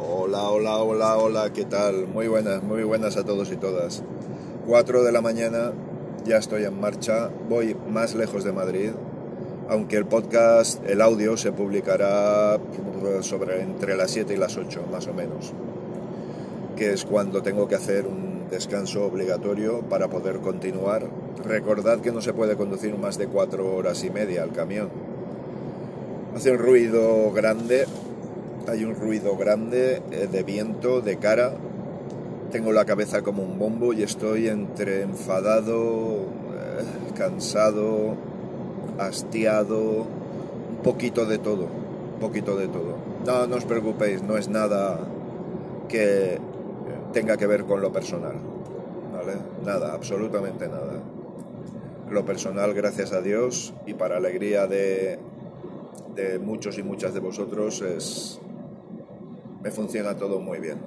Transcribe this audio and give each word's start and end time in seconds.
Hola, 0.00 0.48
hola, 0.50 0.76
hola, 0.78 1.16
hola, 1.16 1.52
¿qué 1.52 1.64
tal? 1.64 2.06
Muy 2.06 2.28
buenas, 2.28 2.62
muy 2.62 2.84
buenas 2.84 3.16
a 3.16 3.24
todos 3.24 3.50
y 3.50 3.56
todas. 3.56 4.04
4 4.64 5.02
de 5.02 5.10
la 5.10 5.20
mañana, 5.20 5.72
ya 6.24 6.36
estoy 6.36 6.62
en 6.64 6.80
marcha, 6.80 7.30
voy 7.48 7.76
más 7.90 8.14
lejos 8.14 8.44
de 8.44 8.52
Madrid, 8.52 8.90
aunque 9.68 9.96
el 9.96 10.06
podcast, 10.06 10.84
el 10.88 11.02
audio 11.02 11.36
se 11.36 11.50
publicará 11.50 12.60
sobre 13.22 13.60
entre 13.60 13.96
las 13.96 14.12
7 14.12 14.34
y 14.34 14.36
las 14.36 14.56
8, 14.56 14.84
más 14.92 15.08
o 15.08 15.14
menos, 15.14 15.52
que 16.76 16.92
es 16.92 17.04
cuando 17.04 17.42
tengo 17.42 17.66
que 17.66 17.74
hacer 17.74 18.06
un 18.06 18.48
descanso 18.48 19.04
obligatorio 19.04 19.80
para 19.80 20.08
poder 20.08 20.38
continuar. 20.38 21.06
Recordad 21.44 22.00
que 22.00 22.12
no 22.12 22.20
se 22.20 22.34
puede 22.34 22.56
conducir 22.56 22.96
más 22.96 23.18
de 23.18 23.26
4 23.26 23.74
horas 23.74 24.04
y 24.04 24.10
media 24.10 24.44
al 24.44 24.52
camión. 24.52 24.90
Hace 26.36 26.52
un 26.52 26.58
ruido 26.58 27.32
grande 27.32 27.86
hay 28.68 28.84
un 28.84 28.94
ruido 28.94 29.36
grande 29.36 30.02
eh, 30.10 30.28
de 30.30 30.42
viento, 30.42 31.00
de 31.00 31.16
cara. 31.16 31.54
Tengo 32.52 32.72
la 32.72 32.84
cabeza 32.84 33.22
como 33.22 33.42
un 33.42 33.58
bombo 33.58 33.92
y 33.92 34.02
estoy 34.02 34.48
entre 34.48 35.02
enfadado, 35.02 36.26
eh, 36.54 37.12
cansado, 37.16 38.14
hastiado, 38.98 40.06
un 40.70 40.82
poquito 40.82 41.26
de 41.26 41.38
todo, 41.38 41.64
un 42.14 42.20
poquito 42.20 42.56
de 42.56 42.68
todo. 42.68 42.96
No, 43.26 43.46
no 43.46 43.56
os 43.56 43.64
preocupéis, 43.64 44.22
no 44.22 44.36
es 44.36 44.48
nada 44.48 45.00
que 45.88 46.38
tenga 47.12 47.36
que 47.36 47.46
ver 47.46 47.64
con 47.64 47.80
lo 47.80 47.90
personal, 47.90 48.36
¿vale? 49.12 49.34
Nada, 49.64 49.92
absolutamente 49.92 50.68
nada. 50.68 51.02
Lo 52.10 52.24
personal, 52.24 52.72
gracias 52.72 53.12
a 53.12 53.20
Dios 53.20 53.74
y 53.86 53.94
para 53.94 54.16
alegría 54.16 54.66
de, 54.66 55.18
de 56.14 56.38
muchos 56.38 56.78
y 56.78 56.82
muchas 56.82 57.12
de 57.12 57.20
vosotros, 57.20 57.82
es, 57.82 58.40
funciona 59.70 60.16
todo 60.16 60.40
muy 60.40 60.58
bien. 60.58 60.78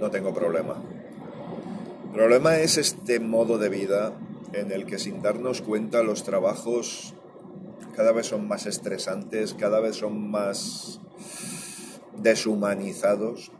No 0.00 0.10
tengo 0.10 0.34
problema. 0.34 0.82
El 2.06 2.10
problema 2.12 2.58
es 2.58 2.76
este 2.76 3.20
modo 3.20 3.58
de 3.58 3.68
vida 3.68 4.12
en 4.52 4.70
el 4.70 4.84
que 4.84 4.98
sin 4.98 5.22
darnos 5.22 5.62
cuenta 5.62 6.02
los 6.02 6.24
trabajos 6.24 7.14
cada 7.94 8.12
vez 8.12 8.26
son 8.26 8.48
más 8.48 8.66
estresantes, 8.66 9.54
cada 9.54 9.80
vez 9.80 9.96
son 9.96 10.30
más 10.30 11.00
deshumanizados, 12.18 13.52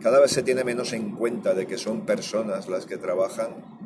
cada 0.00 0.20
vez 0.20 0.30
se 0.30 0.42
tiene 0.42 0.64
menos 0.64 0.92
en 0.92 1.12
cuenta 1.14 1.54
de 1.54 1.66
que 1.66 1.78
son 1.78 2.02
personas 2.02 2.68
las 2.68 2.86
que 2.86 2.96
trabajan 2.96 3.78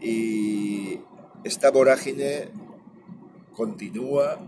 y 0.00 1.00
esta 1.44 1.70
vorágine 1.70 2.48
continúa 3.54 4.38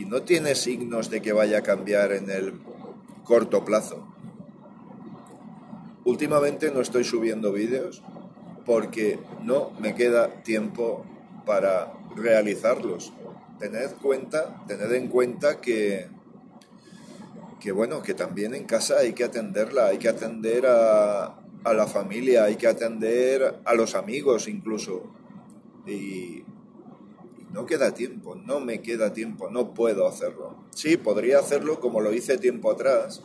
y 0.00 0.06
no 0.06 0.22
tiene 0.22 0.54
signos 0.54 1.10
de 1.10 1.20
que 1.20 1.32
vaya 1.34 1.58
a 1.58 1.62
cambiar 1.62 2.12
en 2.12 2.30
el 2.30 2.54
corto 3.22 3.66
plazo. 3.66 4.06
Últimamente 6.04 6.70
no 6.70 6.80
estoy 6.80 7.04
subiendo 7.04 7.52
vídeos 7.52 8.02
porque 8.64 9.18
no 9.42 9.72
me 9.78 9.94
queda 9.94 10.42
tiempo 10.42 11.04
para 11.44 11.92
realizarlos. 12.16 13.12
Tened 13.58 13.90
cuenta, 14.00 14.64
en 14.68 15.08
cuenta 15.08 15.60
que 15.60 16.08
que 17.60 17.72
bueno, 17.72 18.00
que 18.00 18.14
también 18.14 18.54
en 18.54 18.64
casa 18.64 19.00
hay 19.00 19.12
que 19.12 19.22
atenderla, 19.22 19.88
hay 19.88 19.98
que 19.98 20.08
atender 20.08 20.64
a, 20.66 21.36
a 21.62 21.74
la 21.74 21.86
familia, 21.86 22.44
hay 22.44 22.56
que 22.56 22.66
atender 22.66 23.60
a 23.62 23.74
los 23.74 23.94
amigos 23.94 24.48
incluso. 24.48 25.12
No 27.60 27.66
queda 27.66 27.92
tiempo, 27.92 28.36
no 28.36 28.58
me 28.58 28.80
queda 28.80 29.12
tiempo, 29.12 29.50
no 29.50 29.74
puedo 29.74 30.06
hacerlo. 30.06 30.56
Sí, 30.74 30.96
podría 30.96 31.40
hacerlo 31.40 31.78
como 31.78 32.00
lo 32.00 32.10
hice 32.10 32.38
tiempo 32.38 32.70
atrás, 32.70 33.22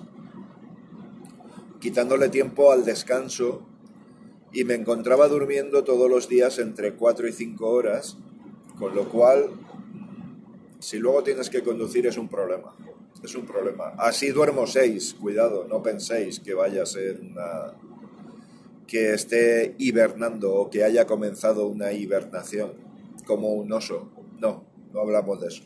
quitándole 1.80 2.28
tiempo 2.28 2.74
al 2.74 2.84
descanso 2.84 3.62
y 4.52 4.66
me 4.66 4.74
encontraba 4.74 5.30
durmiendo 5.30 5.86
todos 5.86 6.10
los 6.10 6.28
días 6.28 6.60
entre 6.60 6.96
4 6.96 7.30
y 7.30 7.32
5 7.32 7.66
horas, 7.66 8.18
con 8.78 8.94
lo 8.94 9.08
cual, 9.08 9.52
si 10.80 10.98
luego 10.98 11.24
tienes 11.24 11.50
que 11.50 11.64
conducir 11.64 12.06
es 12.06 12.18
un 12.18 12.28
problema, 12.28 12.76
es 13.24 13.36
un 13.36 13.46
problema. 13.46 13.94
Así 13.98 14.32
duermo 14.32 14.68
6, 14.68 15.14
cuidado, 15.14 15.66
no 15.66 15.82
penséis 15.82 16.42
que 16.42 16.54
vaya 16.54 16.84
a 16.84 16.86
ser 16.86 17.22
una... 17.22 17.74
que 18.86 19.14
esté 19.14 19.76
hibernando 19.78 20.54
o 20.56 20.70
que 20.70 20.84
haya 20.84 21.08
comenzado 21.08 21.68
una 21.68 21.94
hibernación 21.94 22.84
como 23.26 23.54
un 23.54 23.72
oso. 23.74 24.10
No, 24.40 24.66
no 24.92 25.00
hablamos 25.00 25.42
de 25.42 25.48
eso. 25.48 25.64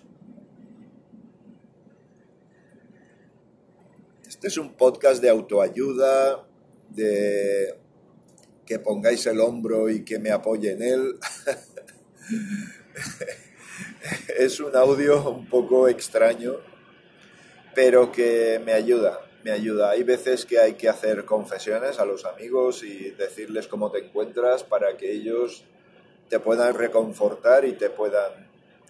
Este 4.27 4.47
es 4.47 4.57
un 4.57 4.73
podcast 4.73 5.21
de 5.21 5.29
autoayuda, 5.29 6.45
de 6.89 7.75
que 8.65 8.79
pongáis 8.79 9.25
el 9.25 9.39
hombro 9.39 9.89
y 9.89 10.05
que 10.05 10.19
me 10.19 10.31
apoye 10.31 10.71
en 10.71 10.83
él. 10.83 11.19
es 14.37 14.59
un 14.59 14.75
audio 14.75 15.29
un 15.29 15.47
poco 15.47 15.87
extraño, 15.87 16.57
pero 17.73 18.11
que 18.11 18.61
me 18.63 18.73
ayuda, 18.73 19.19
me 19.43 19.51
ayuda. 19.51 19.91
Hay 19.91 20.03
veces 20.03 20.45
que 20.45 20.59
hay 20.59 20.73
que 20.73 20.89
hacer 20.89 21.25
confesiones 21.25 21.99
a 21.99 22.05
los 22.05 22.25
amigos 22.25 22.83
y 22.83 23.11
decirles 23.11 23.67
cómo 23.67 23.91
te 23.91 24.05
encuentras 24.05 24.63
para 24.63 24.95
que 24.97 25.11
ellos 25.11 25.63
te 26.29 26.39
puedan 26.39 26.75
reconfortar 26.75 27.65
y 27.65 27.73
te 27.73 27.89
puedan, 27.89 28.48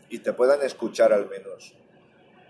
y 0.10 0.20
te 0.20 0.34
puedan 0.34 0.62
escuchar 0.62 1.14
al 1.14 1.30
menos. 1.30 1.76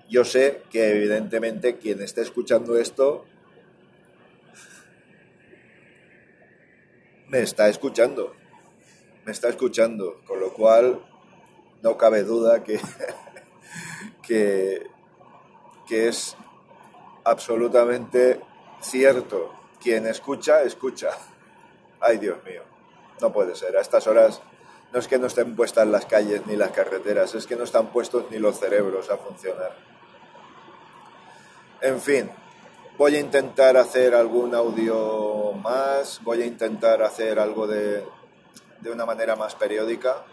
Yo 0.09 0.23
sé 0.23 0.63
que 0.71 0.91
evidentemente 0.91 1.77
quien 1.77 2.01
esté 2.01 2.21
escuchando 2.21 2.77
esto 2.77 3.25
me 7.27 7.41
está 7.41 7.69
escuchando, 7.69 8.33
me 9.25 9.31
está 9.31 9.49
escuchando, 9.49 10.21
con 10.25 10.39
lo 10.39 10.51
cual 10.53 11.05
no 11.83 11.97
cabe 11.97 12.23
duda 12.23 12.63
que, 12.63 12.79
que, 14.27 14.87
que 15.87 16.07
es 16.07 16.35
absolutamente 17.23 18.39
cierto. 18.81 19.53
Quien 19.79 20.07
escucha, 20.07 20.63
escucha. 20.63 21.09
Ay, 22.01 22.17
Dios 22.17 22.43
mío, 22.43 22.63
no 23.21 23.31
puede 23.31 23.55
ser. 23.55 23.77
A 23.77 23.81
estas 23.81 24.07
horas 24.07 24.41
no 24.91 24.99
es 24.99 25.07
que 25.07 25.19
no 25.19 25.27
estén 25.27 25.55
puestas 25.55 25.87
las 25.87 26.05
calles 26.05 26.45
ni 26.47 26.55
las 26.55 26.71
carreteras, 26.71 27.35
es 27.35 27.45
que 27.45 27.55
no 27.55 27.63
están 27.63 27.91
puestos 27.91 28.25
ni 28.31 28.39
los 28.39 28.59
cerebros 28.59 29.09
a 29.09 29.17
funcionar. 29.17 29.75
En 31.81 32.01
fin, 32.01 32.29
voy 32.97 33.15
a 33.15 33.19
intentar 33.19 33.77
hacer 33.77 34.15
algún 34.15 34.55
audio 34.55 35.53
más, 35.53 36.21
voy 36.23 36.41
a 36.41 36.45
intentar 36.45 37.03
hacer 37.03 37.39
algo 37.39 37.67
de, 37.67 38.03
de 38.81 38.91
una 38.91 39.05
manera 39.05 39.35
más 39.35 39.55
periódica. 39.55 40.25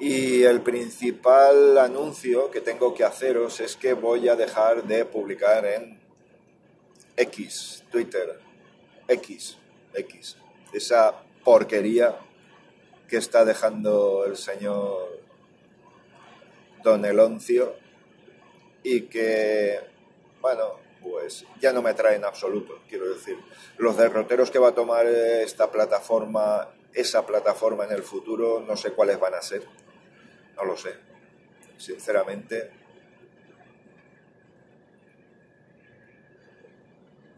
Y 0.00 0.42
el 0.42 0.60
principal 0.62 1.78
anuncio 1.78 2.50
que 2.50 2.60
tengo 2.60 2.94
que 2.94 3.04
haceros 3.04 3.60
es 3.60 3.76
que 3.76 3.92
voy 3.92 4.28
a 4.28 4.34
dejar 4.34 4.82
de 4.84 5.04
publicar 5.04 5.64
en 5.66 6.00
X, 7.16 7.84
Twitter, 7.92 8.40
X, 9.06 9.56
X, 9.94 10.36
esa 10.72 11.14
porquería 11.44 12.18
que 13.08 13.16
está 13.16 13.44
dejando 13.44 14.24
el 14.26 14.36
señor 14.36 15.20
Don 16.82 17.04
Eloncio 17.04 17.76
y 18.82 19.02
que, 19.02 19.80
bueno, 20.40 20.78
pues 21.00 21.44
ya 21.60 21.72
no 21.72 21.82
me 21.82 21.94
trae 21.94 22.16
en 22.16 22.24
absoluto, 22.24 22.80
quiero 22.88 23.12
decir. 23.12 23.38
Los 23.78 23.96
derroteros 23.96 24.50
que 24.50 24.58
va 24.58 24.68
a 24.68 24.74
tomar 24.74 25.06
esta 25.06 25.70
plataforma, 25.70 26.68
esa 26.92 27.26
plataforma 27.26 27.84
en 27.84 27.92
el 27.92 28.02
futuro, 28.02 28.64
no 28.66 28.76
sé 28.76 28.92
cuáles 28.92 29.18
van 29.18 29.34
a 29.34 29.42
ser, 29.42 29.64
no 30.56 30.64
lo 30.64 30.76
sé, 30.76 30.94
sinceramente. 31.76 32.70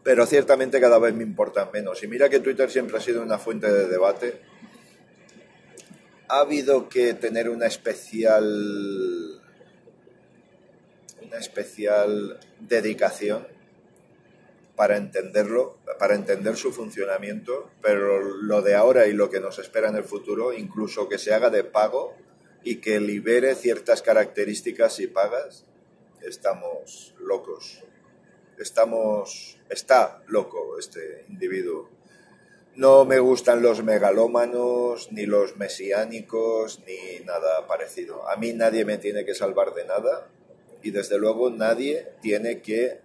Pero 0.03 0.25
ciertamente 0.25 0.79
cada 0.79 0.99
vez 0.99 1.13
me 1.13 1.23
importan 1.23 1.69
menos. 1.73 2.01
Y 2.03 2.07
mira 2.07 2.29
que 2.29 2.39
Twitter 2.39 2.71
siempre 2.71 2.97
ha 2.97 3.01
sido 3.01 3.21
una 3.21 3.37
fuente 3.37 3.69
de 3.69 3.87
debate 3.87 4.41
ha 6.29 6.39
habido 6.39 6.89
que 6.89 7.13
tener 7.13 7.49
una 7.49 7.67
especial 7.67 9.41
una 11.21 11.37
especial 11.37 12.39
dedicación 12.59 13.47
para 14.75 14.95
entenderlo, 14.95 15.77
para 15.99 16.15
entender 16.15 16.55
su 16.55 16.71
funcionamiento, 16.71 17.71
pero 17.81 18.19
lo 18.21 18.61
de 18.61 18.75
ahora 18.75 19.07
y 19.07 19.13
lo 19.13 19.29
que 19.29 19.39
nos 19.39 19.57
espera 19.59 19.89
en 19.89 19.95
el 19.95 20.03
futuro, 20.03 20.53
incluso 20.53 21.09
que 21.09 21.17
se 21.17 21.33
haga 21.33 21.49
de 21.49 21.63
pago 21.63 22.15
y 22.63 22.75
que 22.75 22.99
libere 22.99 23.55
ciertas 23.55 24.01
características 24.01 24.99
y 24.99 25.07
pagas, 25.07 25.65
estamos 26.21 27.15
locos. 27.19 27.83
Estamos 28.57 29.57
está 29.69 30.23
loco 30.27 30.79
este 30.79 31.25
individuo 31.27 31.96
no 32.77 33.05
me 33.05 33.17
gustan 33.17 33.63
los 33.63 33.83
megalómanos, 33.83 35.11
ni 35.11 35.25
los 35.25 35.57
mesiánicos, 35.57 36.83
ni 36.85 37.25
nada 37.25 37.65
parecido. 37.65 38.29
A 38.29 38.35
mí 38.35 38.53
nadie 38.53 38.85
me 38.85 38.99
tiene 38.99 39.25
que 39.25 39.33
salvar 39.33 39.73
de 39.73 39.85
nada. 39.85 40.29
y 40.83 40.91
desde 40.91 41.17
luego 41.17 41.49
nadie 41.49 42.13
tiene 42.21 42.61
que 42.61 43.01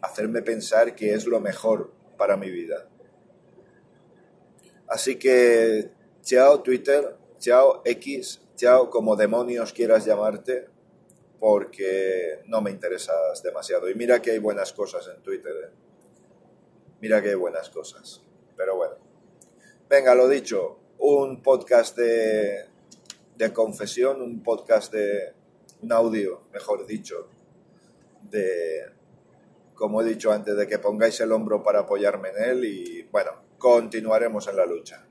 hacerme 0.00 0.42
pensar 0.42 0.96
que 0.96 1.14
es 1.14 1.26
lo 1.26 1.40
mejor 1.40 1.92
para 2.18 2.36
mi 2.36 2.50
vida. 2.50 2.88
Así 4.88 5.16
que, 5.16 5.90
chao 6.22 6.60
Twitter, 6.60 7.16
chao 7.38 7.82
X, 7.84 8.42
chao 8.56 8.90
como 8.90 9.14
demonios 9.14 9.72
quieras 9.72 10.04
llamarte, 10.04 10.66
porque 11.38 12.40
no 12.46 12.60
me 12.60 12.72
interesas 12.72 13.42
demasiado. 13.44 13.88
Y 13.88 13.94
mira 13.94 14.20
que 14.20 14.32
hay 14.32 14.38
buenas 14.38 14.72
cosas 14.72 15.08
en 15.14 15.22
Twitter. 15.22 15.52
¿eh? 15.52 15.83
Mira 17.00 17.18
hay 17.18 17.34
buenas 17.34 17.70
cosas. 17.70 18.22
Pero 18.56 18.76
bueno. 18.76 18.96
Venga, 19.88 20.14
lo 20.14 20.28
dicho, 20.28 20.78
un 20.98 21.42
podcast 21.42 21.96
de, 21.96 22.66
de 23.36 23.52
confesión, 23.52 24.22
un 24.22 24.42
podcast 24.42 24.92
de 24.92 25.34
un 25.82 25.92
audio, 25.92 26.42
mejor 26.52 26.86
dicho, 26.86 27.28
de, 28.30 28.86
como 29.74 30.00
he 30.00 30.04
dicho 30.04 30.32
antes, 30.32 30.56
de 30.56 30.66
que 30.66 30.78
pongáis 30.78 31.20
el 31.20 31.32
hombro 31.32 31.62
para 31.62 31.80
apoyarme 31.80 32.30
en 32.30 32.44
él 32.44 32.64
y 32.64 33.02
bueno, 33.10 33.32
continuaremos 33.58 34.48
en 34.48 34.56
la 34.56 34.66
lucha. 34.66 35.06